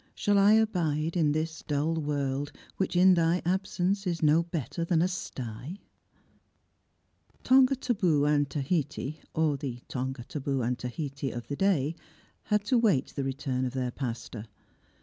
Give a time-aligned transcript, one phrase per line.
[0.15, 4.99] Shall I abide In this dull world, which in thy absence is No better than
[4.99, 5.77] a sty?"
[7.43, 11.93] ToNGATABOO and Taheiti— or the Tongataboo and Taheiti of the da.y—
[12.45, 14.45] had to wait the return of their pastor.